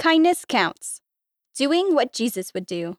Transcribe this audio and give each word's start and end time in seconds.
Kindness 0.00 0.46
Counts 0.48 1.02
Doing 1.54 1.94
What 1.94 2.14
Jesus 2.14 2.54
Would 2.54 2.64
Do 2.64 2.96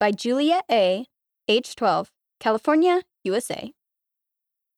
by 0.00 0.12
Julia 0.12 0.62
A., 0.70 1.04
age 1.46 1.76
12, 1.76 2.10
California, 2.40 3.02
USA. 3.22 3.74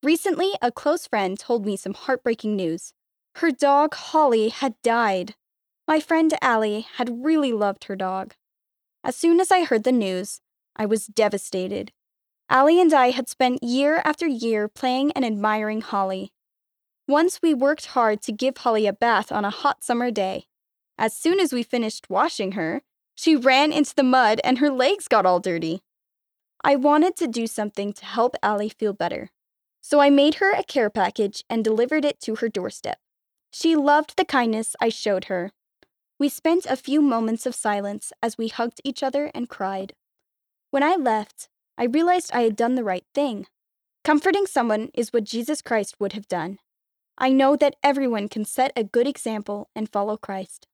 Recently, 0.02 0.50
a 0.60 0.72
close 0.72 1.06
friend 1.06 1.38
told 1.38 1.64
me 1.64 1.76
some 1.76 1.94
heartbreaking 1.94 2.56
news. 2.56 2.92
Her 3.36 3.52
dog, 3.52 3.94
Holly, 3.94 4.48
had 4.48 4.82
died. 4.82 5.36
My 5.86 6.00
friend 6.00 6.34
Allie 6.42 6.86
had 6.96 7.24
really 7.24 7.52
loved 7.52 7.84
her 7.84 7.94
dog. 7.94 8.34
As 9.04 9.14
soon 9.14 9.38
as 9.38 9.52
I 9.52 9.62
heard 9.62 9.84
the 9.84 9.92
news, 9.92 10.40
I 10.74 10.86
was 10.86 11.06
devastated. 11.06 11.92
Allie 12.48 12.80
and 12.80 12.92
I 12.92 13.10
had 13.10 13.28
spent 13.28 13.62
year 13.62 14.02
after 14.04 14.26
year 14.26 14.66
playing 14.66 15.12
and 15.12 15.24
admiring 15.24 15.82
Holly. 15.82 16.32
Once 17.06 17.38
we 17.40 17.54
worked 17.54 17.86
hard 17.86 18.22
to 18.22 18.32
give 18.32 18.56
Holly 18.56 18.88
a 18.88 18.92
bath 18.92 19.30
on 19.30 19.44
a 19.44 19.50
hot 19.50 19.84
summer 19.84 20.10
day. 20.10 20.46
As 21.00 21.16
soon 21.16 21.40
as 21.40 21.50
we 21.50 21.62
finished 21.62 22.10
washing 22.10 22.52
her, 22.52 22.82
she 23.14 23.34
ran 23.34 23.72
into 23.72 23.94
the 23.94 24.02
mud 24.02 24.38
and 24.44 24.58
her 24.58 24.70
legs 24.70 25.08
got 25.08 25.24
all 25.24 25.40
dirty. 25.40 25.80
I 26.62 26.76
wanted 26.76 27.16
to 27.16 27.26
do 27.26 27.46
something 27.46 27.94
to 27.94 28.04
help 28.04 28.36
Allie 28.42 28.68
feel 28.68 28.92
better. 28.92 29.30
So 29.80 29.98
I 30.00 30.10
made 30.10 30.34
her 30.34 30.52
a 30.52 30.62
care 30.62 30.90
package 30.90 31.42
and 31.48 31.64
delivered 31.64 32.04
it 32.04 32.20
to 32.20 32.36
her 32.36 32.50
doorstep. 32.50 32.98
She 33.50 33.74
loved 33.74 34.18
the 34.18 34.26
kindness 34.26 34.76
I 34.78 34.90
showed 34.90 35.24
her. 35.24 35.52
We 36.18 36.28
spent 36.28 36.66
a 36.66 36.76
few 36.76 37.00
moments 37.00 37.46
of 37.46 37.54
silence 37.54 38.12
as 38.22 38.36
we 38.36 38.48
hugged 38.48 38.82
each 38.84 39.02
other 39.02 39.30
and 39.34 39.48
cried. 39.48 39.94
When 40.70 40.82
I 40.82 40.96
left, 40.96 41.48
I 41.78 41.84
realized 41.84 42.30
I 42.34 42.42
had 42.42 42.56
done 42.56 42.74
the 42.74 42.84
right 42.84 43.06
thing. 43.14 43.46
Comforting 44.04 44.44
someone 44.44 44.90
is 44.92 45.14
what 45.14 45.24
Jesus 45.24 45.62
Christ 45.62 45.96
would 45.98 46.12
have 46.12 46.28
done. 46.28 46.58
I 47.16 47.30
know 47.30 47.56
that 47.56 47.76
everyone 47.82 48.28
can 48.28 48.44
set 48.44 48.70
a 48.76 48.84
good 48.84 49.06
example 49.06 49.70
and 49.74 49.88
follow 49.88 50.18
Christ. 50.18 50.66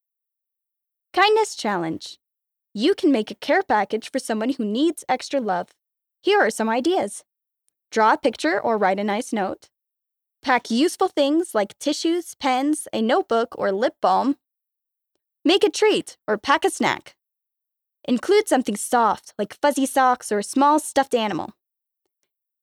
Kindness 1.17 1.57
Challenge 1.57 2.19
You 2.75 2.95
can 2.95 3.11
make 3.11 3.31
a 3.31 3.37
care 3.37 3.63
package 3.63 4.11
for 4.11 4.19
someone 4.19 4.51
who 4.51 4.67
needs 4.67 5.03
extra 5.09 5.41
love. 5.41 5.69
Here 6.21 6.39
are 6.39 6.51
some 6.51 6.69
ideas 6.69 7.25
draw 7.91 8.13
a 8.13 8.19
picture 8.19 8.61
or 8.61 8.77
write 8.77 9.01
a 9.01 9.05
nice 9.05 9.33
note, 9.33 9.71
pack 10.43 10.71
useful 10.71 11.09
things 11.09 11.55
like 11.55 11.79
tissues, 11.79 12.35
pens, 12.35 12.87
a 12.93 13.01
notebook, 13.01 13.55
or 13.57 13.73
lip 13.73 13.95
balm, 14.03 14.37
make 15.43 15.65
a 15.65 15.71
treat 15.71 16.19
or 16.29 16.37
pack 16.37 16.67
a 16.67 16.71
snack. 16.71 17.17
Include 18.07 18.47
something 18.47 18.77
soft 18.77 19.33
like 19.39 19.59
fuzzy 19.63 19.87
socks 19.87 20.31
or 20.31 20.41
a 20.41 20.45
small 20.45 20.79
stuffed 20.79 21.15
animal. 21.15 21.55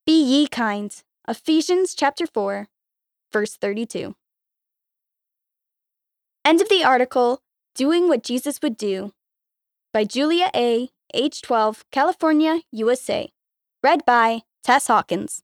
Be 0.05 0.23
ye 0.23 0.45
kind. 0.45 0.95
Ephesians 1.27 1.95
chapter 1.95 2.27
4, 2.27 2.67
verse 3.31 3.55
32. 3.55 4.13
End 6.45 6.61
of 6.61 6.69
the 6.69 6.83
article 6.83 7.41
Doing 7.75 8.07
What 8.07 8.21
Jesus 8.21 8.59
Would 8.61 8.77
Do 8.77 9.13
by 9.93 10.03
Julia 10.03 10.51
A., 10.55 10.89
age 11.11 11.41
12, 11.41 11.83
California, 11.91 12.61
USA. 12.71 13.31
Read 13.81 14.05
by 14.05 14.41
Tess 14.63 14.85
Hawkins. 14.85 15.41